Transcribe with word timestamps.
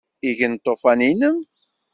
Igen 0.29 0.53
Lṭufan-inem? 0.59 1.37